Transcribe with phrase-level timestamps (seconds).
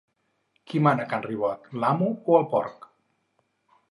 [0.71, 2.89] Qui mana a can Ribot, l'amo o el porc?